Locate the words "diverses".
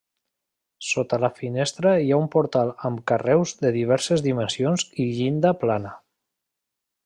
3.77-4.27